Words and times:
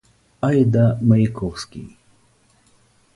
Айда, 0.47 0.85
Маяковский! 1.07 1.89